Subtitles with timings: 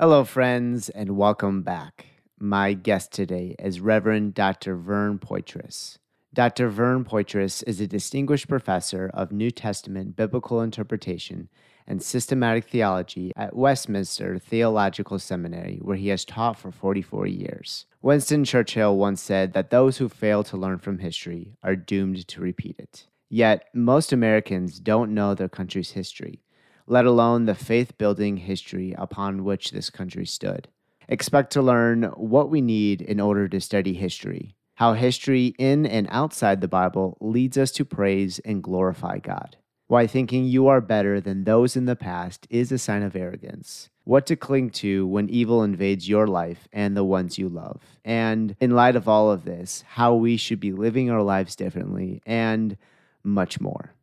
[0.00, 2.06] Hello, friends, and welcome back.
[2.38, 4.76] My guest today is Reverend Dr.
[4.76, 5.98] Vern Poythress.
[6.32, 6.68] Dr.
[6.68, 11.48] Vern Poythress is a distinguished professor of New Testament biblical interpretation
[11.84, 17.86] and systematic theology at Westminster Theological Seminary, where he has taught for 44 years.
[18.00, 22.40] Winston Churchill once said that those who fail to learn from history are doomed to
[22.40, 23.08] repeat it.
[23.28, 26.44] Yet, most Americans don't know their country's history,
[26.88, 30.68] let alone the faith building history upon which this country stood.
[31.08, 36.08] Expect to learn what we need in order to study history, how history in and
[36.10, 39.56] outside the Bible leads us to praise and glorify God
[39.88, 43.88] why thinking you are better than those in the past is a sign of arrogance,
[44.04, 48.54] what to cling to when evil invades your life and the ones you love, and
[48.60, 52.76] in light of all of this, how we should be living our lives differently, and
[53.24, 53.94] much more.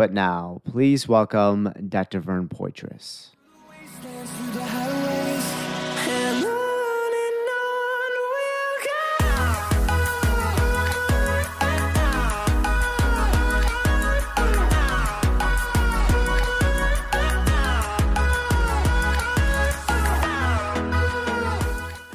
[0.00, 2.20] But now, please welcome Dr.
[2.20, 3.26] Vern Poythress.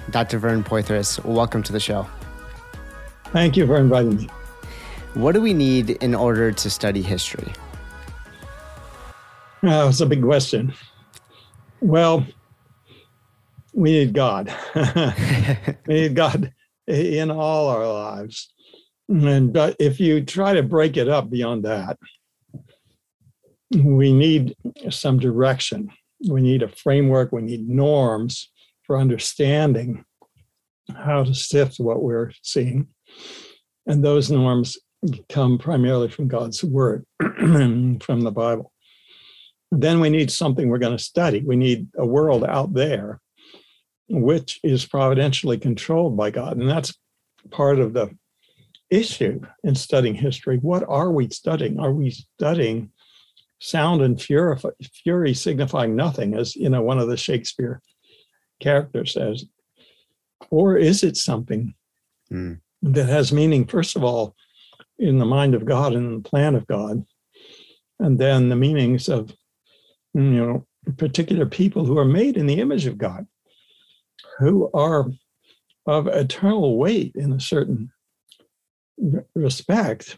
[0.09, 0.39] Dr.
[0.39, 2.07] Vern Poythress, welcome to the show.
[3.25, 4.29] Thank you for inviting me.
[5.13, 7.53] What do we need in order to study history?
[9.65, 10.71] Uh, oh, it's a big question.
[11.81, 12.23] Well,
[13.73, 14.53] we need God.
[15.87, 16.53] we need God
[16.85, 18.53] in all our lives.
[19.09, 21.97] And but if you try to break it up beyond that,
[23.75, 24.55] we need
[24.91, 25.89] some direction.
[26.29, 27.31] We need a framework.
[27.31, 28.51] We need norms
[28.83, 30.05] for understanding
[30.95, 32.89] how to sift what we're seeing.
[33.87, 34.77] And those norms
[35.27, 38.71] come primarily from God's word, from the Bible.
[39.71, 41.41] Then we need something we're going to study.
[41.41, 43.19] We need a world out there
[44.07, 46.57] which is providentially controlled by God.
[46.57, 46.93] And that's
[47.49, 48.15] part of the
[48.89, 50.57] issue in studying history.
[50.57, 51.79] What are we studying?
[51.79, 52.91] Are we studying
[53.59, 54.59] sound and fury,
[55.03, 57.81] fury signifying nothing, as you know, one of the Shakespeare
[58.59, 59.45] characters says?
[60.49, 61.73] Or is it something
[62.31, 62.59] mm.
[62.83, 64.35] that has meaning, first of all,
[64.99, 67.03] in the mind of God and the plan of God,
[67.99, 69.33] and then the meanings of,
[70.15, 70.65] you know,
[70.97, 73.27] particular people who are made in the image of God,
[74.39, 75.07] who are
[75.85, 77.91] of eternal weight in a certain
[79.35, 80.17] respect,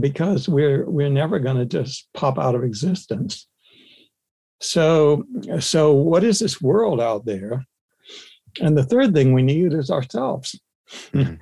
[0.00, 3.46] because we're we're never going to just pop out of existence.
[4.60, 5.24] So,
[5.60, 7.64] so what is this world out there?
[8.60, 10.58] And the third thing we need is ourselves.
[11.12, 11.34] Mm-hmm.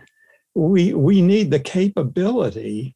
[0.54, 2.94] we we need the capability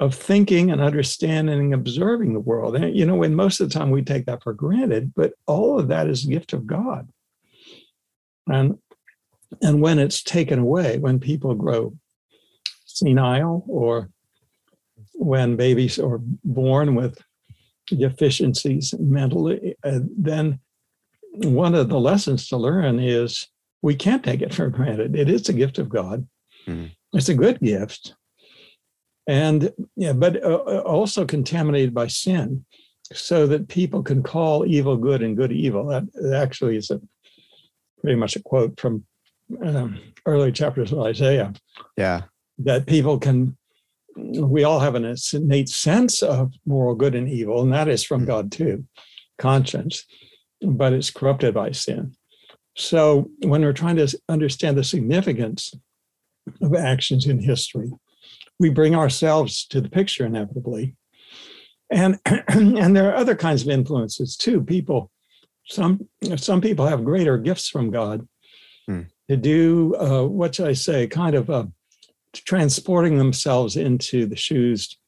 [0.00, 2.76] of thinking and understanding and observing the world.
[2.76, 5.78] And you know, and most of the time we take that for granted, but all
[5.78, 7.08] of that is a gift of God.
[8.46, 8.78] And
[9.62, 11.94] and when it's taken away, when people grow
[12.84, 14.10] senile or
[15.14, 17.18] when babies are born with
[17.86, 20.60] deficiencies mentally, uh, then
[21.32, 23.48] one of the lessons to learn is
[23.82, 25.16] we can't take it for granted.
[25.16, 26.26] It is a gift of God.
[26.66, 26.90] Mm.
[27.14, 28.14] It's a good gift,
[29.28, 32.64] and yeah, but uh, uh, also contaminated by sin,
[33.12, 35.86] so that people can call evil good and good evil.
[35.86, 37.00] That actually is a
[38.00, 39.04] pretty much a quote from
[39.62, 41.52] um, early chapters of Isaiah.
[41.98, 42.22] Yeah,
[42.58, 43.56] that people can
[44.16, 48.20] we all have an innate sense of moral good and evil, and that is from
[48.20, 48.28] mm-hmm.
[48.28, 48.86] God too,
[49.36, 50.04] conscience,
[50.62, 52.16] but it's corrupted by sin.
[52.76, 55.74] So when we're trying to understand the significance
[56.62, 57.92] of actions in history,
[58.58, 60.96] we bring ourselves to the picture inevitably.
[61.90, 64.62] And, and there are other kinds of influences too.
[64.62, 65.10] People,
[65.66, 68.26] some some people have greater gifts from God
[68.86, 69.02] hmm.
[69.28, 71.70] to do uh, what should I say, kind of a
[72.32, 74.98] transporting themselves into the shoes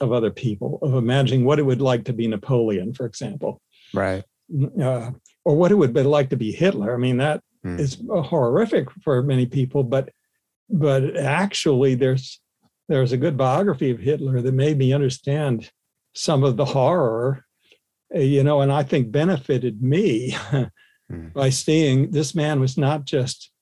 [0.00, 3.60] of other people, of imagining what it would like to be Napoleon, for example.
[3.92, 4.24] Right.
[4.80, 5.10] Uh,
[5.44, 6.94] or what it would be like to be Hitler.
[6.94, 7.78] I mean, that mm.
[7.78, 10.10] is horrific for many people, but
[10.68, 12.40] but actually there's
[12.90, 15.70] there's a good biography of Hitler that made me understand
[16.12, 17.46] some of the horror,
[18.12, 21.32] uh, you know, and I think benefited me mm.
[21.32, 23.52] by seeing this man was not just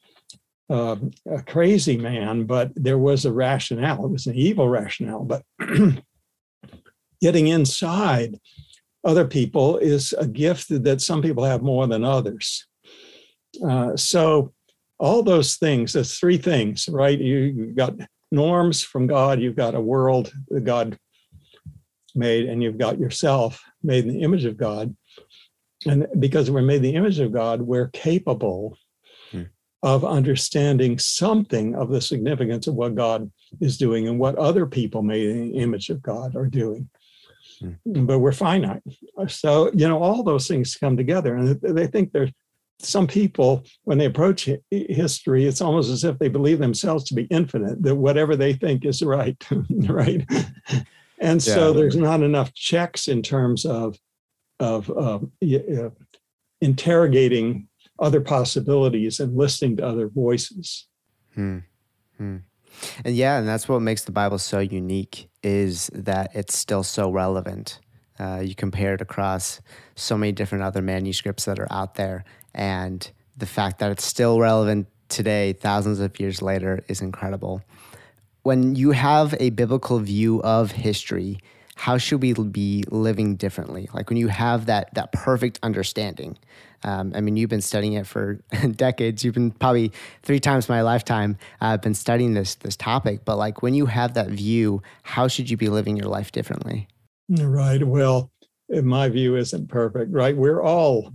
[0.70, 0.96] uh,
[1.30, 4.06] a crazy man, but there was a rationale.
[4.06, 5.42] It was an evil rationale, but
[7.20, 8.40] getting inside
[9.04, 12.66] other people is a gift that some people have more than others.
[13.62, 14.54] Uh, so,
[14.98, 17.20] all those things, there's three things, right?
[17.20, 17.94] You, got
[18.30, 20.98] norms from God, you've got a world that God
[22.14, 24.94] made, and you've got yourself made in the image of God.
[25.86, 28.76] And because we're made in the image of God, we're capable
[29.30, 29.42] hmm.
[29.82, 33.30] of understanding something of the significance of what God
[33.60, 36.88] is doing and what other people made in the image of God are doing.
[37.60, 38.06] Hmm.
[38.06, 38.82] But we're finite.
[39.28, 41.36] So, you know, all those things come together.
[41.36, 42.32] And they think there's
[42.80, 47.24] some people, when they approach history, it's almost as if they believe themselves to be
[47.24, 49.36] infinite, that whatever they think is right,
[49.88, 50.24] right?
[51.20, 51.54] And yeah.
[51.54, 53.98] so there's not enough checks in terms of
[54.60, 55.90] of uh, uh,
[56.60, 57.68] interrogating
[58.00, 60.86] other possibilities and listening to other voices.
[61.34, 61.58] Hmm.
[62.16, 62.38] Hmm.
[63.04, 67.10] And yeah, and that's what makes the Bible so unique is that it's still so
[67.10, 67.80] relevant.
[68.18, 69.60] Uh, you compare it across
[69.94, 72.24] so many different other manuscripts that are out there,
[72.54, 77.62] and the fact that it's still relevant today, thousands of years later, is incredible.
[78.42, 81.38] When you have a biblical view of history,
[81.78, 83.88] how should we be living differently?
[83.94, 86.36] Like when you have that that perfect understanding.
[86.84, 88.34] Um, I mean, you've been studying it for
[88.72, 89.24] decades.
[89.24, 89.92] You've been probably
[90.22, 91.36] three times my lifetime.
[91.60, 93.24] I've uh, been studying this this topic.
[93.24, 96.88] But like when you have that view, how should you be living your life differently?
[97.28, 97.84] Right.
[97.84, 98.32] Well,
[98.68, 100.12] my view isn't perfect.
[100.12, 100.36] Right.
[100.36, 101.12] We're all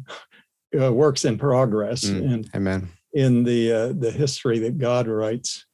[0.79, 2.05] uh, works in progress.
[2.05, 2.89] Mm, and amen.
[3.13, 5.65] In the uh, the history that God writes,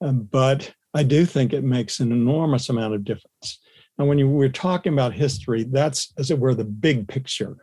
[0.00, 3.58] um, but I do think it makes an enormous amount of difference
[3.98, 7.56] and when you, we're talking about history, that's, as it were, the big picture.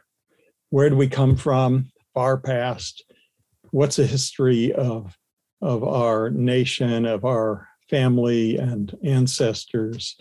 [0.70, 1.92] Where do we come from?
[2.14, 3.04] Far past.
[3.72, 5.18] What's the history of,
[5.62, 10.16] of our nation, of our family and ancestors?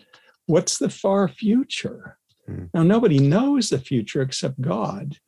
[0.47, 2.19] What's the far future?
[2.47, 2.65] Hmm.
[2.75, 5.19] Now, nobody knows the future except God.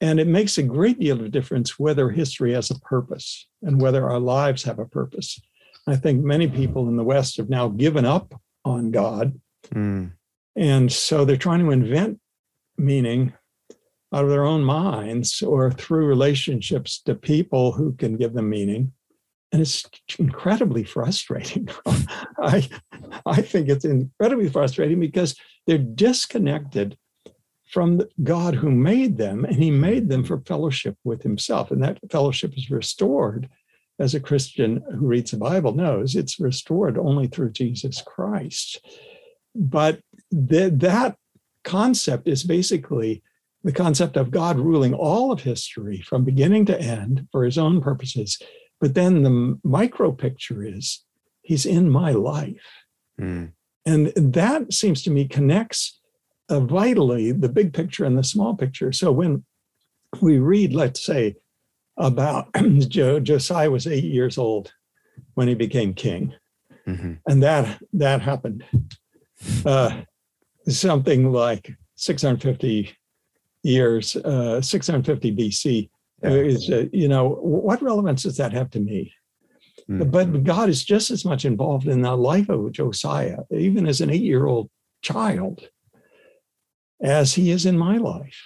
[0.00, 4.08] And it makes a great deal of difference whether history has a purpose and whether
[4.08, 5.40] our lives have a purpose.
[5.86, 9.40] I think many people in the West have now given up on God.
[9.74, 10.12] Mm.
[10.54, 12.20] And so they're trying to invent
[12.76, 13.32] meaning
[14.12, 18.92] out of their own minds or through relationships to people who can give them meaning.
[19.50, 19.84] And it's
[20.18, 21.68] incredibly frustrating.
[22.38, 22.68] I,
[23.26, 25.34] I think it's incredibly frustrating because
[25.66, 26.96] they're disconnected
[27.70, 31.70] from God who made them, and He made them for fellowship with Himself.
[31.70, 33.48] And that fellowship is restored,
[33.98, 38.80] as a Christian who reads the Bible knows, it's restored only through Jesus Christ.
[39.54, 40.00] But
[40.30, 41.16] that that
[41.64, 43.22] concept is basically
[43.64, 47.80] the concept of God ruling all of history from beginning to end for his own
[47.80, 48.40] purposes.
[48.80, 51.04] But then the micro picture is
[51.42, 52.84] he's in my life.
[53.20, 53.52] Mm.
[53.84, 55.98] And that seems to me connects
[56.48, 58.92] uh, vitally the big picture and the small picture.
[58.92, 59.44] So when
[60.20, 61.36] we read, let's say,
[61.96, 62.48] about
[62.88, 64.72] Josiah was eight years old
[65.34, 66.34] when he became king,
[66.86, 67.14] mm-hmm.
[67.26, 68.64] and that that happened.
[69.64, 70.02] Uh,
[70.68, 72.96] something like 650
[73.62, 75.90] years, uh, 650 BC.
[76.22, 76.30] Yeah.
[76.30, 79.12] Is uh, you know what relevance does that have to me?
[79.88, 80.10] Mm-hmm.
[80.10, 84.10] But God is just as much involved in the life of Josiah, even as an
[84.10, 84.68] eight-year-old
[85.00, 85.68] child,
[87.02, 88.40] as he is in my life.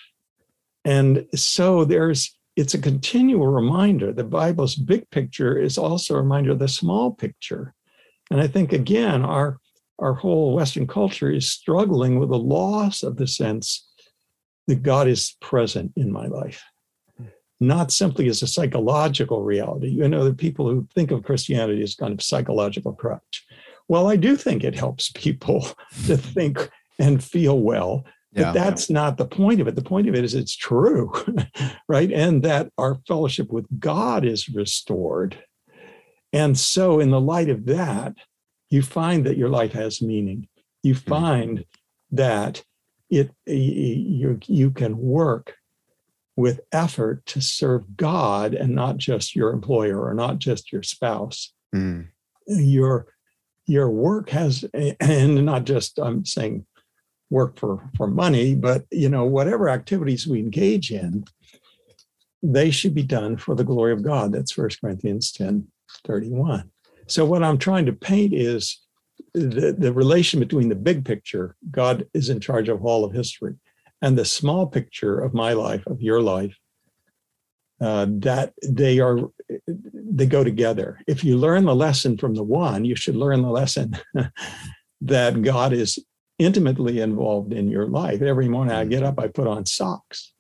[0.85, 4.13] And so there's it's a continual reminder.
[4.13, 7.73] The Bible's big picture is also a reminder of the small picture.
[8.31, 9.59] And I think again, our
[9.99, 13.89] our whole Western culture is struggling with the loss of the sense
[14.67, 16.63] that God is present in my life,
[17.61, 19.89] not simply as a psychological reality.
[19.89, 23.45] You know, the people who think of Christianity as kind of psychological crutch.
[23.89, 25.67] Well, I do think it helps people
[26.07, 28.05] to think and feel well.
[28.35, 28.95] But that's yeah.
[28.95, 29.77] not the point of it.
[29.77, 31.13] The point of it is it's true,
[31.89, 32.11] right?
[32.11, 35.43] And that our fellowship with God is restored.
[36.33, 38.15] And so, in the light of that,
[38.71, 40.49] you find that your life has meaning.
[40.83, 41.11] You mm-hmm.
[41.11, 41.65] find
[42.11, 42.65] that
[43.11, 45.55] it you, you can work
[46.37, 51.53] with effort to serve God and not just your employer or not just your spouse.
[51.75, 52.09] Mm.
[52.47, 53.07] Your
[53.67, 54.65] your work has
[55.01, 56.65] and not just I'm saying
[57.33, 61.25] work for for money, but you know whatever activities we engage in,
[62.43, 64.33] they should be done for the glory of God.
[64.33, 65.67] That's First Corinthians 10,
[66.07, 66.71] 31.
[67.09, 68.81] So what I'm trying to paint is
[69.35, 73.55] the, the relation between the big picture, God is in charge of all of history,
[74.03, 76.57] and the small picture of my life, of your life,
[77.81, 79.19] uh, that they are
[79.67, 81.01] they go together.
[81.07, 83.97] If you learn the lesson from the one, you should learn the lesson
[85.01, 85.99] that God is
[86.39, 88.23] intimately involved in your life.
[88.23, 90.33] Every morning I get up, I put on socks.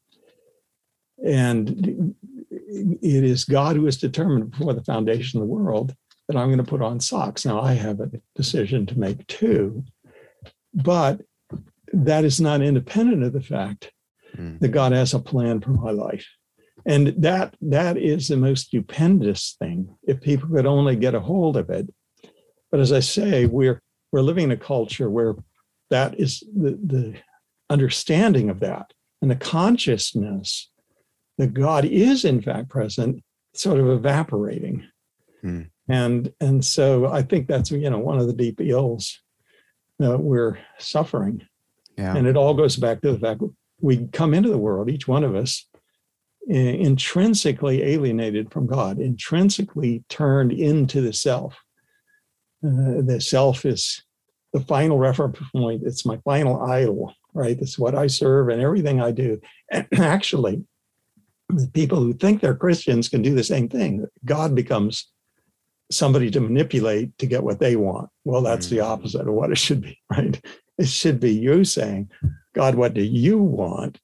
[1.25, 2.15] And
[2.51, 5.95] it is God who is determined before the foundation of the world
[6.29, 7.45] that I'm going to put on socks.
[7.45, 9.85] Now, I have a decision to make too,
[10.75, 11.21] but
[11.93, 13.93] that is not independent of the fact
[14.37, 14.59] mm.
[14.61, 16.27] that God has a plan for my life.
[16.85, 21.57] And that that is the most stupendous thing if people could only get a hold
[21.57, 21.89] of it.
[22.71, 23.81] But as I say, we're
[24.11, 25.37] we're living in a culture where
[25.93, 27.15] that is the, the
[27.71, 30.71] understanding of that and the consciousness
[31.39, 33.23] that God is in fact present,
[33.55, 34.89] sort of evaporating.
[35.43, 35.63] Hmm.
[35.89, 39.21] And and so I think that's you know one of the deep ills
[39.99, 41.47] that we're suffering.
[41.99, 42.17] Yeah.
[42.17, 43.43] And it all goes back to the fact
[43.81, 45.69] we come into the world, each one of us,
[46.49, 51.55] intrinsically alienated from God, intrinsically turned into the self.
[52.65, 54.03] Uh, the self is
[54.53, 55.83] the final reference point.
[55.85, 57.59] It's my final idol, right?
[57.59, 59.41] It's what I serve and everything I do.
[59.71, 60.65] And actually,
[61.49, 64.07] the people who think they're Christians can do the same thing.
[64.25, 65.11] God becomes
[65.91, 68.09] somebody to manipulate to get what they want.
[68.25, 68.85] Well, that's the mm.
[68.85, 70.41] opposite of what it should be, right?
[70.79, 72.11] It should be you saying,
[72.55, 73.99] God, what do you want?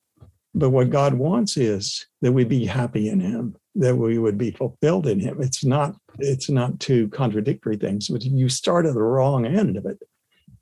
[0.55, 4.51] But what God wants is that we be happy in Him, that we would be
[4.51, 5.41] fulfilled in Him.
[5.41, 9.87] It's not, it's not two contradictory things, but you start at the wrong end of
[9.87, 9.99] it.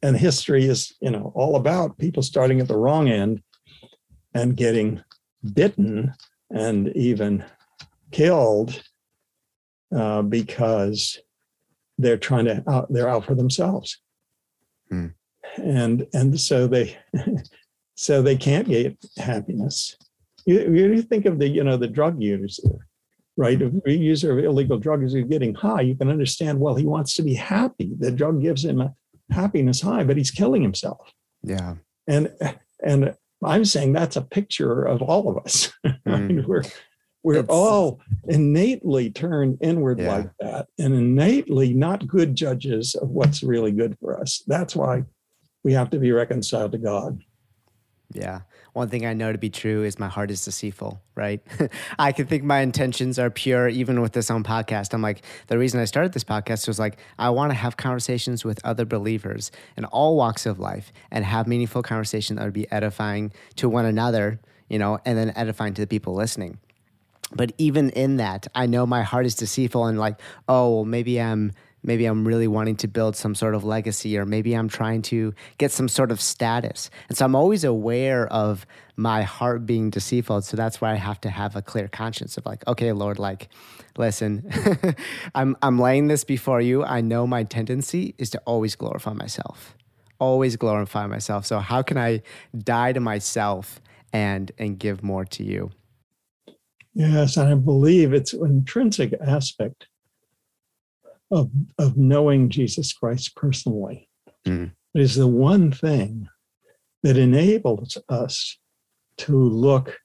[0.02, 3.42] And history is, you know, all about people starting at the wrong end
[4.34, 5.02] and getting
[5.54, 6.12] bitten
[6.50, 7.44] and even
[8.10, 8.82] killed
[9.94, 11.18] uh, because
[11.98, 14.00] they're trying to out, they're out for themselves.
[14.90, 15.08] Hmm.
[15.56, 16.98] And and so they
[17.94, 19.96] so they can't get happiness.
[20.44, 22.88] You, you think of the you know the drug user,
[23.36, 23.60] right?
[23.60, 26.60] A user of illegal drugs is getting high, you can understand.
[26.60, 27.92] Well, he wants to be happy.
[27.98, 28.94] The drug gives him a
[29.30, 31.12] happiness high, but he's killing himself.
[31.42, 31.74] Yeah.
[32.06, 32.32] And
[32.82, 33.14] and
[33.44, 35.72] I'm saying that's a picture of all of us.
[36.06, 36.46] Mm.
[36.46, 36.62] we're
[37.24, 40.16] we're it's, all innately turned inward yeah.
[40.16, 44.44] like that and innately not good judges of what's really good for us.
[44.46, 45.02] That's why
[45.64, 47.20] we have to be reconciled to God.
[48.12, 48.42] Yeah.
[48.76, 51.40] One thing I know to be true is my heart is deceitful, right?
[51.98, 54.92] I can think my intentions are pure even with this own podcast.
[54.92, 58.44] I'm like, the reason I started this podcast was like, I want to have conversations
[58.44, 62.70] with other believers in all walks of life and have meaningful conversations that would be
[62.70, 66.58] edifying to one another, you know, and then edifying to the people listening.
[67.32, 71.18] But even in that, I know my heart is deceitful and like, oh, well, maybe
[71.18, 71.52] I'm
[71.86, 75.32] maybe I'm really wanting to build some sort of legacy, or maybe I'm trying to
[75.56, 76.90] get some sort of status.
[77.08, 78.66] And so I'm always aware of
[78.96, 80.42] my heart being deceitful.
[80.42, 83.48] So that's why I have to have a clear conscience of like, okay, Lord, like,
[83.96, 84.50] listen,
[85.34, 86.82] I'm I'm laying this before you.
[86.84, 89.76] I know my tendency is to always glorify myself.
[90.18, 91.46] Always glorify myself.
[91.46, 92.22] So how can I
[92.56, 93.80] die to myself
[94.12, 95.70] and and give more to you?
[96.94, 99.86] Yes, and I believe it's an intrinsic aspect
[101.30, 104.08] of, of knowing Jesus Christ personally.
[104.46, 104.72] Mm.
[104.94, 106.28] Is the one thing
[107.02, 108.58] that enables us
[109.18, 109.98] to look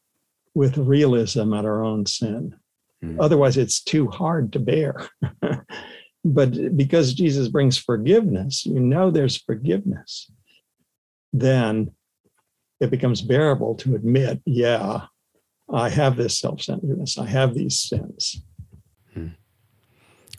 [0.53, 2.55] with realism at our own sin.
[3.03, 3.17] Mm.
[3.19, 5.07] Otherwise, it's too hard to bear.
[6.25, 10.29] but because Jesus brings forgiveness, you know there's forgiveness,
[11.33, 11.91] then
[12.79, 15.01] it becomes bearable to admit, yeah,
[15.73, 18.43] I have this self centeredness, I have these sins.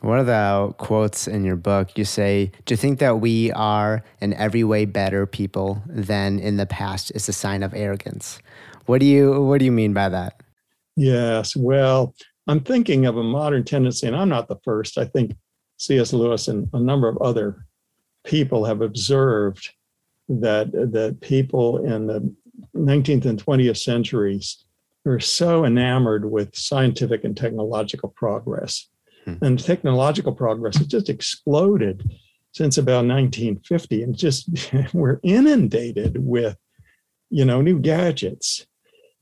[0.02, 4.34] One of the quotes in your book, you say, "To think that we are in
[4.34, 8.40] every way better people than in the past is a sign of arrogance."
[8.86, 10.40] What do you What do you mean by that?
[10.96, 12.14] Yes, well,
[12.48, 14.98] I'm thinking of a modern tendency, and I'm not the first.
[14.98, 15.36] I think
[15.78, 16.12] C.S.
[16.12, 17.64] Lewis and a number of other
[18.24, 19.70] people have observed
[20.28, 22.34] that that people in the
[22.74, 24.64] 19th and 20th centuries
[25.04, 28.88] were so enamored with scientific and technological progress
[29.24, 29.34] Hmm.
[29.42, 32.10] And technological progress has just exploded
[32.52, 34.48] since about 1950 and just
[34.92, 36.56] we're inundated with
[37.30, 38.66] you know new gadgets.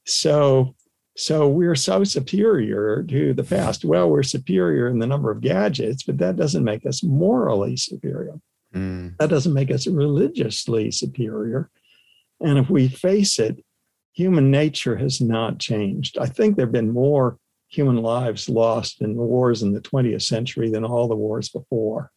[0.07, 0.75] So
[1.17, 3.85] so we're so superior to the past.
[3.85, 8.41] Well we're superior in the number of gadgets but that doesn't make us morally superior.
[8.73, 9.17] Mm.
[9.17, 11.69] that doesn't make us religiously superior.
[12.41, 13.65] And if we face it
[14.13, 16.19] human nature has not changed.
[16.19, 17.39] I think there have been more
[17.71, 22.11] human lives lost in the wars in the 20th century than all the wars before.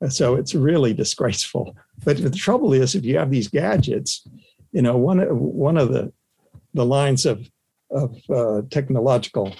[0.00, 1.76] And so it's really disgraceful.
[2.04, 4.26] But the trouble is, if you have these gadgets,
[4.72, 6.12] you know, one one of the
[6.74, 7.48] the lines of
[7.90, 9.56] of uh, technological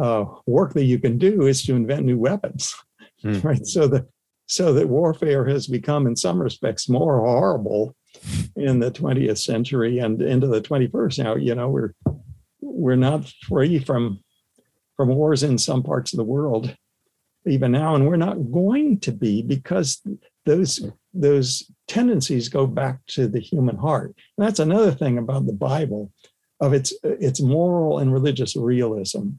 [0.00, 2.74] uh, work that you can do is to invent new weapons,
[3.24, 3.42] mm.
[3.44, 3.66] right?
[3.66, 4.06] So that
[4.46, 7.94] so that warfare has become, in some respects, more horrible
[8.56, 11.22] in the 20th century and into the 21st.
[11.22, 11.94] Now, you know, we're
[12.60, 14.20] we're not free from
[15.00, 16.74] from wars in some parts of the world
[17.46, 20.02] even now and we're not going to be because
[20.44, 25.52] those those tendencies go back to the human heart and that's another thing about the
[25.52, 26.12] bible
[26.60, 29.30] of its its moral and religious realism.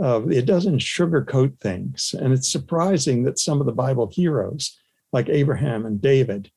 [0.00, 4.78] Uh, it doesn't sugarcoat things, and it's surprising that some of the Bible heroes,
[5.12, 6.50] like Abraham and David,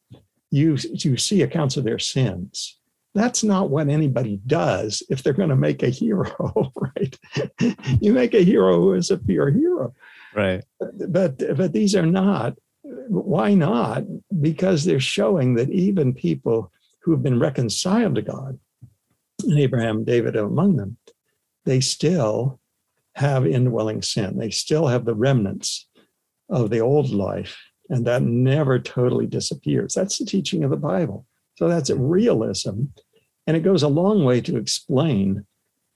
[0.52, 2.78] you you see accounts of their sins.
[3.14, 7.18] That's not what anybody does if they're going to make a hero, right?
[8.02, 9.94] you make a hero who is a pure hero,
[10.34, 10.64] right?
[10.80, 12.58] But but these are not.
[12.84, 14.04] Why not?
[14.42, 16.72] Because they're showing that even people
[17.02, 18.60] who have been reconciled to God,
[19.44, 20.98] and Abraham, David among them,
[21.66, 22.60] they still
[23.16, 24.38] have indwelling sin.
[24.38, 25.88] They still have the remnants
[26.50, 27.58] of the old life,
[27.90, 29.94] and that never totally disappears.
[29.94, 31.26] That's the teaching of the Bible.
[31.56, 32.86] So that's a realism,
[33.48, 35.46] and it goes a long way to explain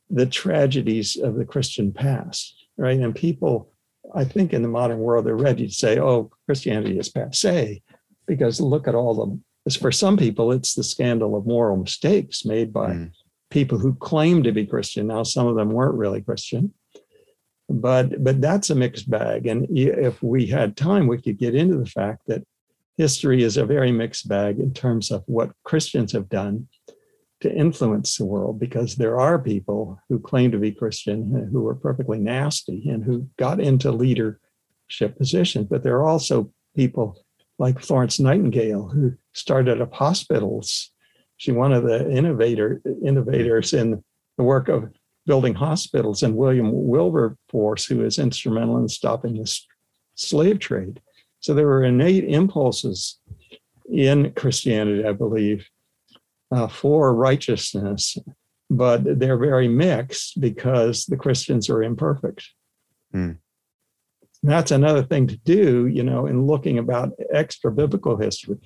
[0.09, 2.99] the tragedies of the Christian past, right?
[2.99, 3.71] And people,
[4.13, 7.81] I think, in the modern world, they're ready to say, "Oh, Christianity is passe,"
[8.27, 9.39] because look at all the.
[9.79, 13.11] For some people, it's the scandal of moral mistakes made by mm.
[13.49, 15.07] people who claim to be Christian.
[15.07, 16.71] Now, some of them weren't really Christian
[17.69, 21.77] but but that's a mixed bag and if we had time we could get into
[21.77, 22.43] the fact that
[22.97, 26.67] history is a very mixed bag in terms of what christians have done
[27.45, 31.75] to influence the world because there are people who claim to be christian who are
[31.75, 35.67] perfectly nasty and who got into leadership positions.
[35.69, 37.23] But there are also people
[37.59, 40.91] like florence nightingale who started up hospitals.
[41.37, 44.03] She one of the innovator innovators in
[44.37, 44.91] the work of
[45.27, 49.59] building hospitals, and William Wilberforce, who is instrumental in stopping the
[50.15, 51.01] slave trade.
[51.39, 53.19] So there were innate impulses
[53.91, 55.67] in Christianity, I believe,
[56.51, 58.17] uh, for righteousness,
[58.69, 62.47] but they're very mixed because the Christians are imperfect.
[63.13, 63.37] Mm.
[64.43, 68.57] That's another thing to do, you know, in looking about extra biblical history.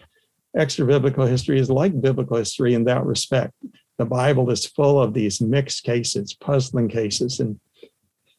[0.57, 3.53] Extra biblical history is like biblical history in that respect
[3.99, 7.59] the Bible is full of these mixed cases, puzzling cases, and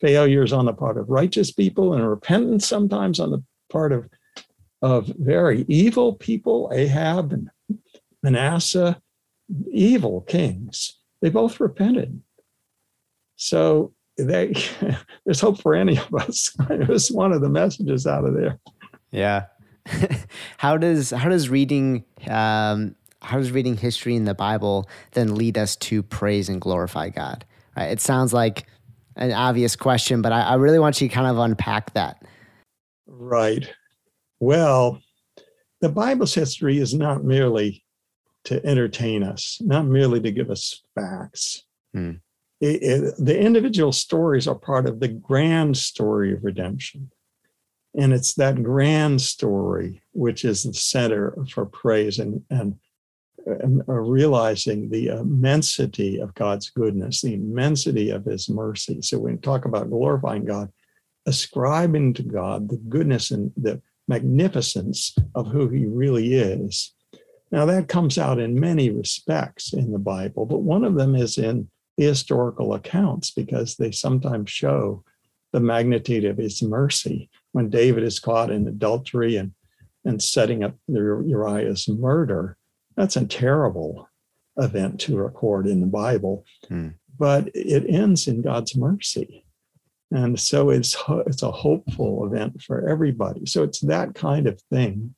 [0.00, 4.08] failures on the part of righteous people and repentance sometimes on the part of,
[4.80, 7.50] of very evil people, Ahab and
[8.22, 9.00] Manasseh,
[9.70, 10.98] evil kings.
[11.22, 12.20] They both repented.
[13.36, 14.54] So they,
[15.24, 16.54] there's hope for any of us.
[16.70, 18.58] it was one of the messages out of there.
[19.10, 19.46] Yeah.
[20.58, 25.58] how does how does reading um, how does reading history in the Bible then lead
[25.58, 27.44] us to praise and glorify God?
[27.76, 27.90] Right?
[27.90, 28.66] It sounds like
[29.16, 32.22] an obvious question, but I, I really want you to kind of unpack that.
[33.06, 33.68] Right.
[34.38, 35.00] Well,
[35.80, 37.84] the Bible's history is not merely
[38.44, 41.64] to entertain us, not merely to give us facts.
[41.92, 42.12] Hmm.
[42.60, 47.10] It, it, the individual stories are part of the grand story of redemption.
[47.96, 52.78] And it's that grand story which is the center for praise and, and
[53.86, 59.00] realizing the immensity of God's goodness, the immensity of his mercy.
[59.02, 60.70] So when we talk about glorifying God,
[61.26, 66.94] ascribing to God the goodness and the magnificence of who he really is.
[67.50, 71.36] Now, that comes out in many respects in the Bible, but one of them is
[71.36, 75.04] in the historical accounts because they sometimes show
[75.52, 77.28] the magnitude of his mercy.
[77.52, 79.52] When David is caught in adultery and,
[80.04, 82.56] and setting up Uriah's murder,
[82.96, 84.08] that's a terrible
[84.56, 86.88] event to record in the Bible, hmm.
[87.18, 89.44] but it ends in God's mercy.
[90.12, 93.46] And so it's it's a hopeful event for everybody.
[93.46, 95.14] So it's that kind of thing.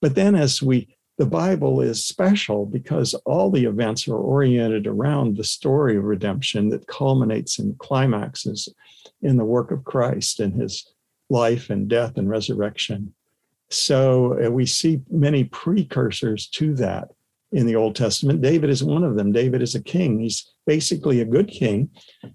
[0.00, 5.36] But then as we the Bible is special because all the events are oriented around
[5.36, 8.68] the story of redemption that culminates and climaxes
[9.22, 10.92] in the work of Christ and his
[11.30, 13.14] life and death and resurrection.
[13.70, 17.08] So uh, we see many precursors to that
[17.50, 18.42] in the Old Testament.
[18.42, 19.32] David is one of them.
[19.32, 20.20] David is a king.
[20.20, 21.88] He's basically a good king.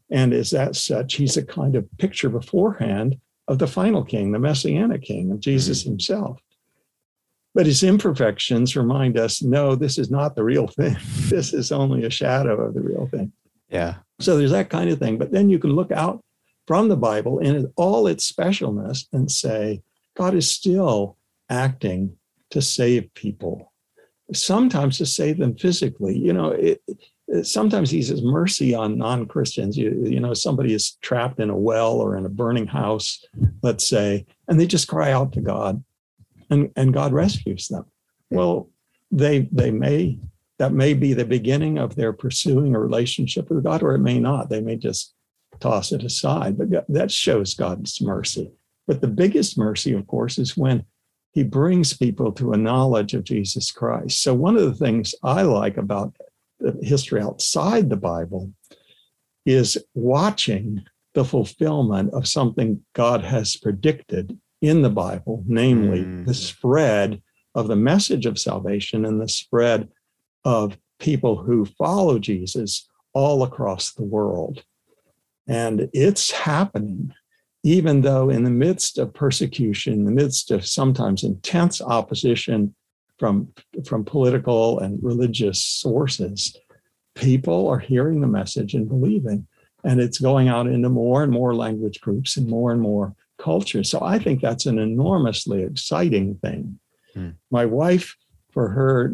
[0.09, 3.17] And as that such, he's a kind of picture beforehand
[3.47, 5.91] of the final king, the messianic king, of Jesus mm-hmm.
[5.91, 6.41] himself.
[7.53, 10.95] But his imperfections remind us no, this is not the real thing.
[11.29, 13.31] This is only a shadow of the real thing.
[13.69, 13.95] Yeah.
[14.19, 15.17] So there's that kind of thing.
[15.17, 16.23] But then you can look out
[16.67, 19.81] from the Bible in all its specialness and say,
[20.15, 21.17] God is still
[21.49, 22.17] acting
[22.49, 23.71] to save people
[24.33, 26.17] sometimes to save them physically.
[26.17, 26.81] You know, it,
[27.27, 29.77] it, sometimes he says mercy on non-Christians.
[29.77, 33.23] You, you know, somebody is trapped in a well or in a burning house,
[33.61, 35.83] let's say, and they just cry out to God,
[36.51, 37.85] and and God rescues them.
[38.29, 38.69] Well,
[39.09, 40.19] they they may
[40.59, 44.19] that may be the beginning of their pursuing a relationship with God, or it may
[44.19, 44.49] not.
[44.49, 45.15] They may just
[45.59, 46.57] toss it aside.
[46.57, 48.51] But that shows God's mercy.
[48.85, 50.85] But the biggest mercy, of course, is when
[51.33, 54.21] he brings people to a knowledge of Jesus Christ.
[54.21, 56.15] So, one of the things I like about
[56.59, 58.51] the history outside the Bible
[59.45, 60.83] is watching
[61.13, 66.25] the fulfillment of something God has predicted in the Bible, namely mm.
[66.25, 67.21] the spread
[67.55, 69.89] of the message of salvation and the spread
[70.45, 74.63] of people who follow Jesus all across the world.
[75.47, 77.13] And it's happening,
[77.63, 82.75] even though in the midst of persecution, in the midst of sometimes intense opposition
[83.19, 83.49] from,
[83.85, 86.55] from political and religious sources,
[87.15, 89.47] people are hearing the message and believing.
[89.83, 93.89] And it's going out into more and more language groups and more and more cultures.
[93.89, 96.79] So I think that's an enormously exciting thing.
[97.13, 97.29] Hmm.
[97.49, 98.15] My wife,
[98.51, 99.13] for her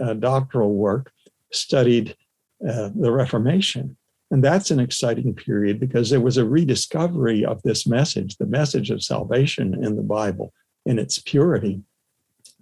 [0.00, 1.12] uh, doctoral work,
[1.52, 2.16] studied
[2.68, 3.96] uh, the Reformation.
[4.30, 8.90] And that's an exciting period because there was a rediscovery of this message, the message
[8.90, 10.54] of salvation in the Bible,
[10.86, 11.82] in its purity.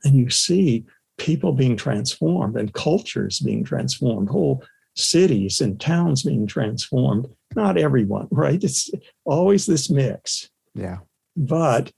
[0.05, 0.85] And you see
[1.17, 4.65] people being transformed and cultures being transformed, whole
[5.01, 7.29] cities and towns being transformed.
[7.57, 8.63] Not everyone, right?
[8.63, 8.91] It's
[9.25, 10.49] always this mix.
[10.75, 10.99] Yeah.
[11.37, 11.93] But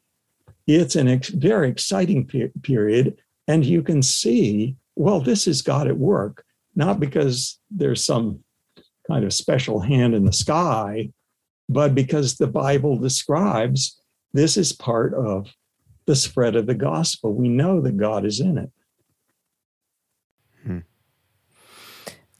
[0.66, 3.18] it's an ex- very exciting pe- period.
[3.48, 8.42] And you can see, well, this is God at work, not because there's some
[9.06, 11.10] kind of special hand in the sky,
[11.68, 14.00] but because the Bible describes
[14.32, 15.52] this is part of
[16.06, 17.32] the spread of the gospel.
[17.32, 18.70] We know that God is in it.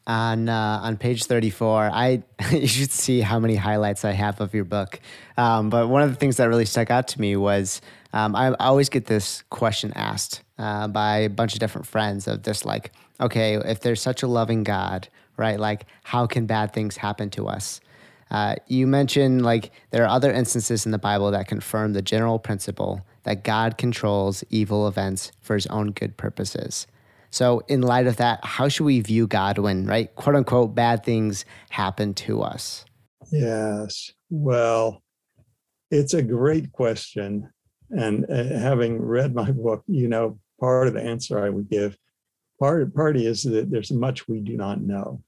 [0.05, 4.41] On uh, on page thirty four, I you should see how many highlights I have
[4.41, 4.99] of your book.
[5.37, 7.81] Um, but one of the things that really stuck out to me was
[8.13, 12.29] um, I, I, always get this question asked uh, by a bunch of different friends
[12.29, 15.59] of this like, okay, if there's such a loving God, right?
[15.59, 17.81] Like, how can bad things happen to us?
[18.31, 22.39] Uh, you mentioned like there are other instances in the Bible that confirm the general
[22.39, 26.87] principle that God controls evil events for his own good purposes.
[27.33, 31.03] So, in light of that, how should we view God when, right, quote unquote, bad
[31.03, 32.85] things happen to us?
[33.33, 34.13] Yes.
[34.29, 35.03] Well,
[35.91, 37.51] it's a great question.
[37.89, 41.97] And uh, having read my book, you know, part of the answer I would give,
[42.61, 45.23] part, part is that there's much we do not know.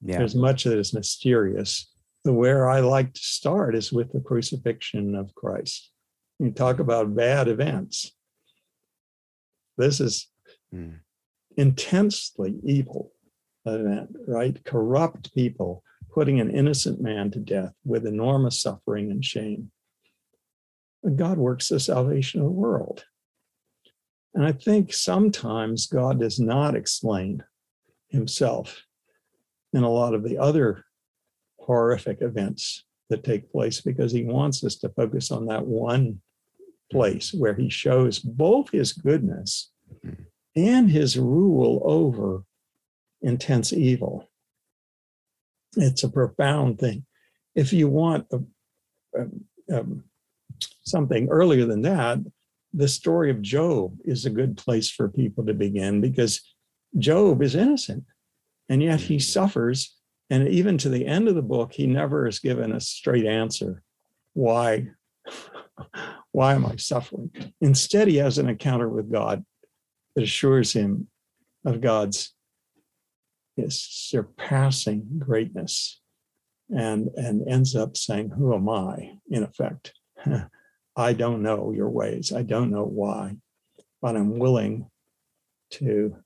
[0.00, 0.18] Yeah.
[0.18, 1.92] There's much that is mysterious.
[2.24, 5.90] Where I like to start is with the crucifixion of Christ.
[6.38, 8.10] You talk about bad events.
[9.76, 10.26] This is
[10.74, 10.98] mm.
[11.60, 13.12] Intensely evil
[13.66, 14.64] event, right?
[14.64, 19.70] Corrupt people putting an innocent man to death with enormous suffering and shame.
[21.16, 23.04] God works the salvation of the world.
[24.34, 27.44] And I think sometimes God does not explain
[28.08, 28.82] himself
[29.74, 30.86] in a lot of the other
[31.58, 36.22] horrific events that take place because he wants us to focus on that one
[36.90, 39.70] place where he shows both his goodness
[40.04, 40.22] mm-hmm.
[40.56, 42.44] And his rule over
[43.22, 44.28] intense evil.
[45.76, 47.04] It's a profound thing.
[47.54, 48.40] If you want a,
[49.14, 49.26] a,
[49.76, 49.84] a,
[50.84, 52.18] something earlier than that,
[52.72, 56.40] the story of Job is a good place for people to begin because
[56.98, 58.04] Job is innocent
[58.68, 59.20] and yet he mm-hmm.
[59.20, 59.96] suffers.
[60.28, 63.82] And even to the end of the book, he never is given a straight answer.
[64.34, 64.88] Why?
[66.32, 67.30] Why am I suffering?
[67.60, 69.44] Instead, he has an encounter with God
[70.20, 71.08] that assures him
[71.64, 72.34] of God's
[73.56, 76.00] his surpassing greatness
[76.68, 79.12] and, and ends up saying, Who am I?
[79.30, 79.94] in effect.
[80.96, 82.32] I don't know your ways.
[82.32, 83.36] I don't know why,
[84.02, 84.90] but I'm willing
[85.72, 86.16] to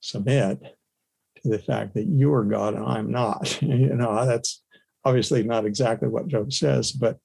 [0.00, 3.62] submit to the fact that you are God and I'm not.
[3.62, 4.62] you know, that's
[5.04, 7.18] obviously not exactly what Job says, but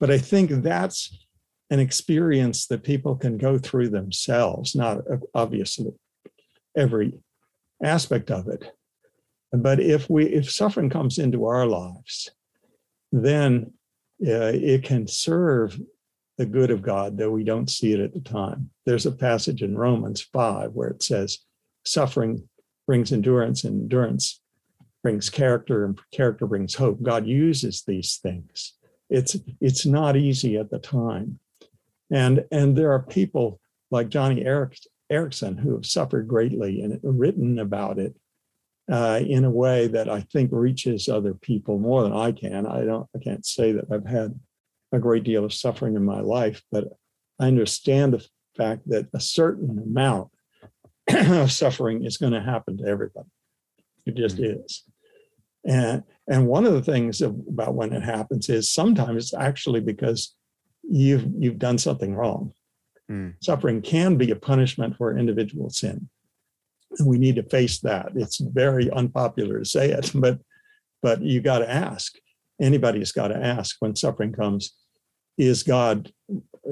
[0.00, 1.26] but I think that's
[1.70, 4.98] an experience that people can go through themselves, not
[5.34, 5.92] obviously
[6.76, 7.20] every
[7.82, 8.72] aspect of it.
[9.52, 12.30] But if we if suffering comes into our lives,
[13.12, 13.72] then
[14.26, 15.78] uh, it can serve
[16.36, 18.70] the good of God, though we don't see it at the time.
[18.86, 21.38] There's a passage in Romans 5 where it says,
[21.84, 22.48] suffering
[22.86, 24.40] brings endurance, and endurance
[25.02, 27.02] brings character, and character brings hope.
[27.02, 28.74] God uses these things.
[29.10, 31.38] It's it's not easy at the time.
[32.10, 34.78] And, and there are people like Joni Eric,
[35.10, 38.14] Eareckson who have suffered greatly and written about it
[38.90, 42.66] uh, in a way that I think reaches other people more than I can.
[42.66, 44.38] I don't, I can't say that I've had
[44.92, 46.88] a great deal of suffering in my life, but
[47.38, 50.30] I understand the fact that a certain amount
[51.10, 53.28] of suffering is going to happen to everybody.
[54.06, 54.62] It just mm-hmm.
[54.62, 54.84] is.
[55.66, 60.34] And and one of the things about when it happens is sometimes it's actually because
[60.90, 62.52] you've you've done something wrong.
[63.10, 63.34] Mm.
[63.40, 66.08] Suffering can be a punishment for individual sin.
[66.98, 68.12] And we need to face that.
[68.14, 70.38] It's very unpopular to say it, but
[71.02, 72.16] but you got to ask.
[72.60, 74.74] Anybody's got to ask when suffering comes,
[75.36, 76.12] is God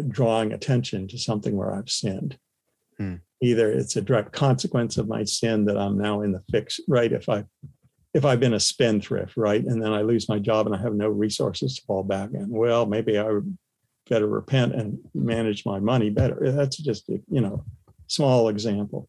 [0.09, 2.37] drawing attention to something where I've sinned?
[2.99, 3.17] Hmm.
[3.41, 7.13] Either it's a direct consequence of my sin that I'm now in the fix, right?
[7.13, 7.45] If I
[8.15, 10.95] if I've been a spendthrift, right, and then I lose my job and I have
[10.95, 13.29] no resources to fall back in, well, maybe I
[14.09, 16.53] better repent and manage my money better.
[16.53, 17.65] That's just a, you know
[18.09, 19.09] small example.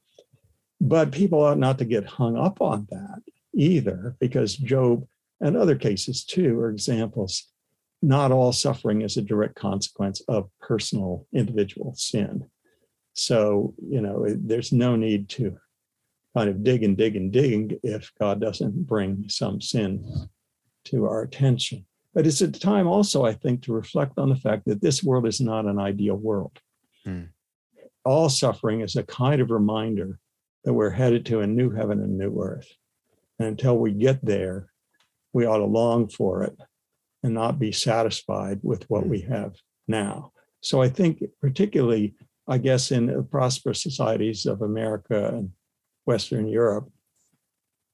[0.79, 3.21] But people ought not to get hung up on that
[3.53, 5.07] either, because Job
[5.41, 7.51] and other cases too are examples.
[8.01, 12.45] Not all suffering is a direct consequence of personal individual sin.
[13.13, 15.57] So, you know, there's no need to
[16.35, 20.29] kind of dig and dig and dig if God doesn't bring some sin
[20.85, 21.85] to our attention.
[22.17, 25.27] But it's a time also, I think, to reflect on the fact that this world
[25.27, 26.59] is not an ideal world.
[27.05, 27.25] Hmm.
[28.03, 30.17] All suffering is a kind of reminder
[30.63, 32.73] that we're headed to a new heaven and new earth.
[33.37, 34.71] And until we get there,
[35.31, 36.57] we ought to long for it
[37.21, 39.09] and not be satisfied with what hmm.
[39.09, 39.53] we have
[39.87, 40.31] now.
[40.61, 42.15] So I think, particularly,
[42.47, 45.51] I guess, in the prosperous societies of America and
[46.05, 46.89] Western Europe,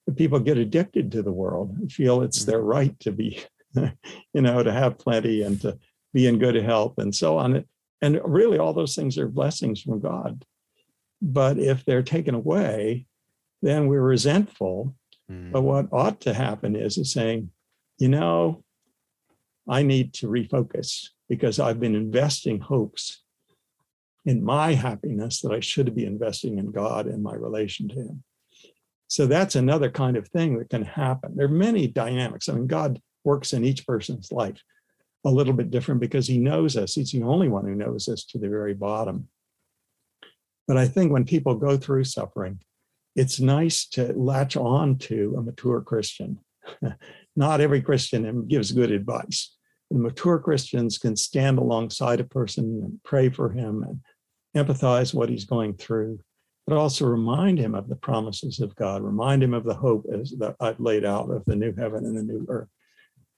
[0.07, 2.67] the people get addicted to the world and feel it's their mm-hmm.
[2.67, 3.43] right to be,
[4.33, 5.77] you know, to have plenty and to
[6.13, 7.65] be in good health and so on.
[8.01, 10.45] And really, all those things are blessings from God.
[11.21, 13.05] But if they're taken away,
[13.62, 14.95] then we're resentful.
[15.31, 15.51] Mm.
[15.51, 17.49] But what ought to happen is, is saying,
[17.97, 18.63] you know,
[19.67, 23.23] I need to refocus because I've been investing hopes
[24.25, 28.23] in my happiness that I should be investing in God and my relation to Him.
[29.07, 31.36] So that's another kind of thing that can happen.
[31.36, 32.49] There are many dynamics.
[32.49, 34.62] I mean, God works in each person's life
[35.25, 36.95] a little bit different because He knows us.
[36.95, 39.29] He's the only one who knows us to the very bottom.
[40.67, 42.59] But I think when people go through suffering,
[43.15, 46.39] it's nice to latch on to a mature Christian.
[47.36, 49.55] Not every Christian gives good advice.
[49.91, 53.99] And mature Christians can stand alongside a person and pray for him and
[54.55, 56.19] empathize what he's going through,
[56.65, 60.31] but also remind him of the promises of God, remind him of the hope as
[60.39, 62.69] that I've laid out of the new heaven and the new earth.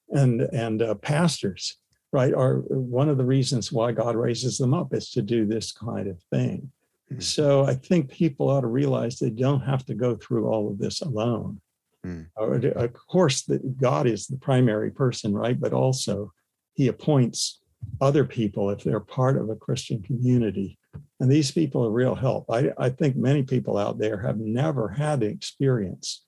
[0.10, 1.78] And and uh, pastors,
[2.12, 5.72] right, are one of the reasons why God raises them up is to do this
[5.72, 6.72] kind of thing.
[7.12, 7.22] Mm-hmm.
[7.22, 10.78] So I think people ought to realize they don't have to go through all of
[10.78, 11.62] this alone.
[12.06, 12.28] Mm.
[12.38, 15.60] Of course, that God is the primary person, right?
[15.60, 16.32] But also,
[16.74, 17.62] He appoints
[18.02, 20.78] other people if they're part of a Christian community
[21.20, 22.46] and these people are real help.
[22.50, 26.24] I, I think many people out there have never had the experience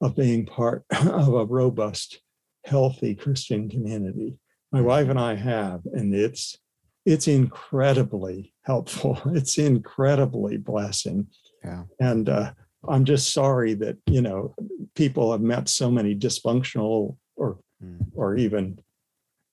[0.00, 2.20] of being part of a robust,
[2.64, 4.38] healthy Christian community.
[4.72, 6.58] My wife and I have, and it's
[7.06, 9.20] it's incredibly helpful.
[9.34, 11.28] It's incredibly blessing.
[11.64, 11.84] Yeah.
[11.98, 12.52] And uh,
[12.88, 14.54] I'm just sorry that you know
[14.94, 17.98] people have met so many dysfunctional or mm.
[18.14, 18.78] or even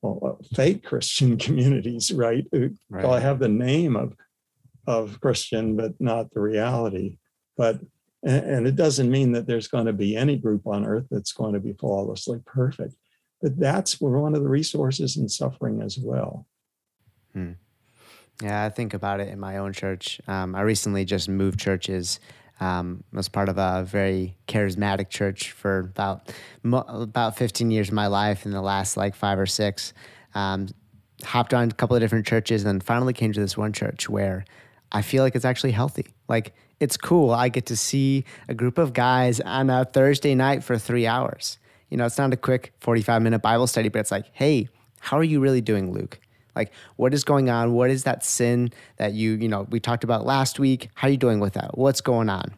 [0.01, 2.45] well, uh, fake Christian communities, right?
[2.51, 2.71] right?
[2.89, 4.13] Well, I have the name of
[4.85, 7.17] of Christian, but not the reality.
[7.57, 7.79] But
[8.27, 11.53] and it doesn't mean that there's going to be any group on earth that's going
[11.53, 12.95] to be flawlessly perfect.
[13.41, 16.45] But that's one of the resources in suffering as well.
[17.33, 17.53] Hmm.
[18.41, 20.19] Yeah, I think about it in my own church.
[20.27, 22.19] Um, I recently just moved churches.
[22.59, 28.07] Um, was part of a very charismatic church for about about 15 years of my
[28.07, 28.45] life.
[28.45, 29.93] In the last like five or six,
[30.33, 30.67] um,
[31.23, 34.09] hopped on a couple of different churches, and then finally came to this one church
[34.09, 34.43] where
[34.91, 36.07] I feel like it's actually healthy.
[36.27, 37.31] Like it's cool.
[37.31, 41.57] I get to see a group of guys on a Thursday night for three hours.
[41.89, 44.67] You know, it's not a quick 45 minute Bible study, but it's like, hey,
[44.99, 46.19] how are you really doing, Luke?
[46.55, 47.73] Like, what is going on?
[47.73, 50.89] What is that sin that you, you know, we talked about last week?
[50.95, 51.77] How are you doing with that?
[51.77, 52.53] What's going on?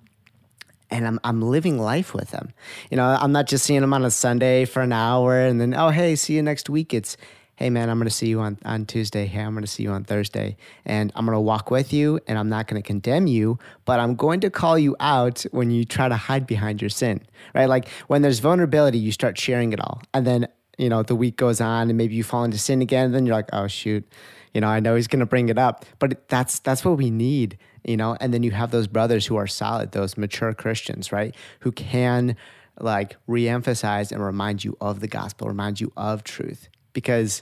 [0.90, 2.54] And I'm, I'm living life with them.
[2.90, 5.76] You know, I'm not just seeing them on a Sunday for an hour and then,
[5.76, 6.94] oh, hey, see you next week.
[6.94, 7.16] It's,
[7.60, 9.26] hey man, I'm going to see you on, on Tuesday.
[9.26, 10.56] Hey, I'm going to see you on Thursday.
[10.86, 14.00] And I'm going to walk with you and I'm not going to condemn you, but
[14.00, 17.22] I'm going to call you out when you try to hide behind your sin,
[17.54, 17.68] right?
[17.68, 20.02] Like when there's vulnerability, you start sharing it all.
[20.14, 23.08] And then, you know, the week goes on and maybe you fall into sin again.
[23.08, 24.10] And then you're like, oh, shoot,
[24.54, 27.10] you know, I know he's going to bring it up, but that's, that's what we
[27.10, 28.16] need, you know?
[28.22, 31.36] And then you have those brothers who are solid, those mature Christians, right?
[31.60, 32.38] Who can
[32.80, 37.42] like reemphasize and remind you of the gospel, remind you of truth because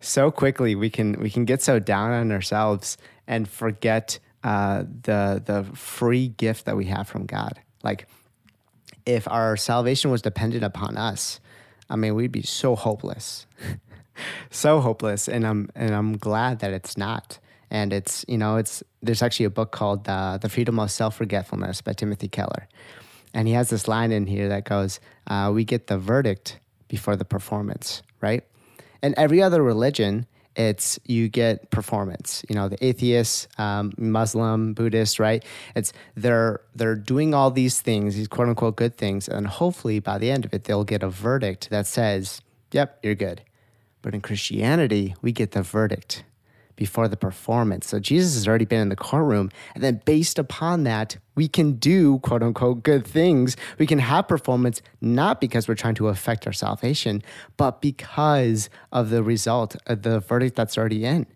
[0.00, 5.42] so quickly we can we can get so down on ourselves and forget uh, the
[5.44, 7.60] the free gift that we have from God.
[7.82, 8.06] Like
[9.06, 11.40] if our salvation was dependent upon us,
[11.88, 13.46] I mean, we'd be so hopeless,
[14.50, 15.28] so hopeless.
[15.28, 17.38] And I'm and I'm glad that it's not.
[17.70, 21.16] And it's you know it's there's actually a book called uh, The Freedom of Self
[21.16, 22.68] Forgetfulness by Timothy Keller,
[23.32, 24.98] and he has this line in here that goes,
[25.28, 28.42] uh, "We get the verdict before the performance, right?
[29.02, 32.44] And every other religion, it's you get performance.
[32.48, 35.44] You know, the atheist, um, Muslim, Buddhist, right?
[35.74, 40.18] It's they're they're doing all these things, these quote unquote good things, and hopefully by
[40.18, 43.42] the end of it, they'll get a verdict that says, "Yep, you're good."
[44.02, 46.24] But in Christianity, we get the verdict
[46.80, 47.86] before the performance.
[47.86, 49.50] So Jesus has already been in the courtroom.
[49.74, 53.54] And then based upon that, we can do quote unquote good things.
[53.78, 57.22] We can have performance not because we're trying to affect our salvation,
[57.58, 61.26] but because of the result of the verdict that's already in.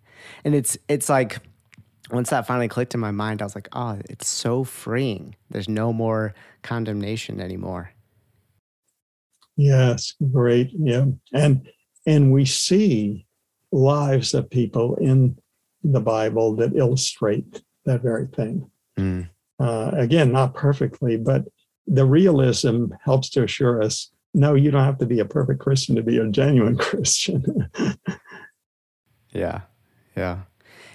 [0.47, 1.39] And it's it's like
[2.11, 5.37] once that finally clicked in my mind, I was like, oh, it's so freeing.
[5.51, 7.93] There's no more condemnation anymore.
[9.59, 10.71] Yes, great.
[10.73, 11.05] Yeah.
[11.35, 11.69] And
[12.07, 13.27] and we see
[13.75, 15.37] lives of people in
[15.83, 18.71] the Bible that illustrate that very thing.
[18.97, 19.29] Mm.
[19.59, 21.45] Uh, again, not perfectly, but
[21.87, 25.95] the realism helps to assure us no, you don't have to be a perfect Christian
[25.95, 27.71] to be a genuine Christian.
[29.31, 29.61] yeah.
[30.17, 30.41] Yeah.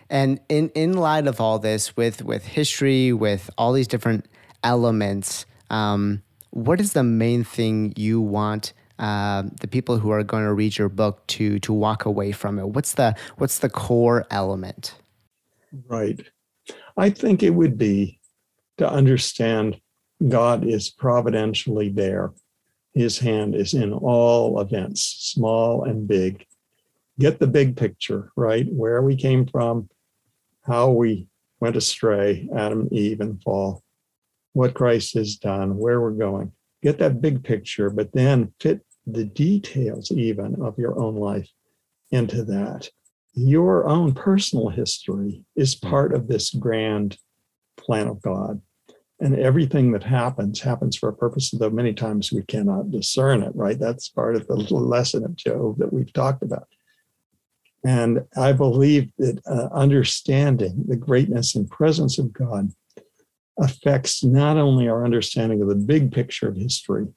[0.09, 4.27] And in, in light of all this, with, with history, with all these different
[4.61, 10.43] elements, um, what is the main thing you want uh, the people who are going
[10.43, 12.67] to read your book to to walk away from it?
[12.67, 14.95] What's the what's the core element?
[15.87, 16.19] Right.
[16.97, 18.19] I think it would be
[18.77, 19.79] to understand
[20.27, 22.33] God is providentially there.
[22.93, 26.45] His hand is in all events, small and big.
[27.17, 28.67] Get the big picture, right?
[28.69, 29.89] Where we came from,
[30.63, 31.27] how we
[31.59, 33.83] went astray, Adam, Eve, and fall,
[34.53, 36.51] what Christ has done, where we're going.
[36.81, 38.81] Get that big picture, but then fit
[39.13, 41.49] the details even of your own life
[42.11, 42.89] into that.
[43.33, 45.89] Your own personal history is hmm.
[45.89, 47.17] part of this grand
[47.77, 48.61] plan of God.
[49.21, 53.51] And everything that happens happens for a purpose, though many times we cannot discern it,
[53.53, 53.77] right?
[53.77, 56.67] That's part of the lesson of Job that we've talked about.
[57.83, 62.71] And I believe that uh, understanding the greatness and presence of God
[63.57, 67.07] affects not only our understanding of the big picture of history,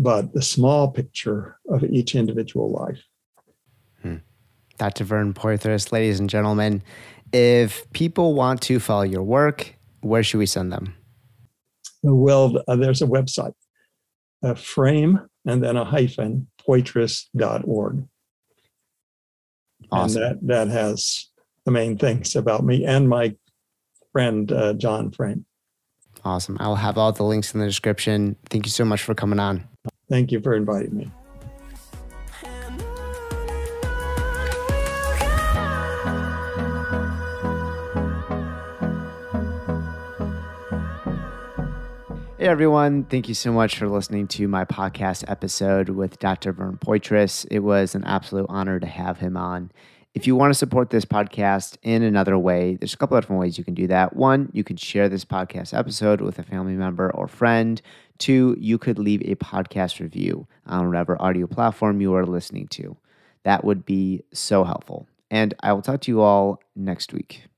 [0.00, 3.04] but the small picture of each individual life.
[4.00, 4.16] Hmm.
[4.78, 5.04] Dr.
[5.04, 6.82] Vern Poythress, ladies and gentlemen,
[7.34, 10.94] if people want to follow your work, where should we send them?
[12.02, 13.52] Well, uh, there's a website,
[14.42, 18.06] a frame and then a hyphen, poythress.org.
[19.92, 20.22] Awesome.
[20.22, 21.28] And that, that has
[21.66, 23.36] the main things about me and my
[24.12, 25.44] friend, uh, John Frame.
[26.24, 26.56] Awesome.
[26.58, 28.36] I'll have all the links in the description.
[28.48, 29.68] Thank you so much for coming on.
[30.10, 31.10] Thank you for inviting me.
[42.38, 46.52] Hey everyone, thank you so much for listening to my podcast episode with Dr.
[46.52, 47.46] Vern Poythress.
[47.48, 49.70] It was an absolute honor to have him on.
[50.14, 53.40] If you want to support this podcast in another way, there's a couple of different
[53.40, 54.16] ways you can do that.
[54.16, 57.80] One, you can share this podcast episode with a family member or friend.
[58.20, 62.96] Two, you could leave a podcast review on whatever audio platform you are listening to.
[63.44, 65.08] That would be so helpful.
[65.30, 67.49] And I will talk to you all next week.